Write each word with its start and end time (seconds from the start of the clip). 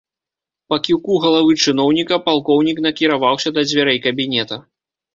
Па 0.71 0.79
кіўку 0.87 1.17
галавы 1.25 1.53
чыноўніка 1.67 2.19
палкоўнік 2.31 2.77
накіраваўся 2.89 3.49
да 3.59 3.69
дзвярэй 3.71 4.05
кабінета. 4.11 4.55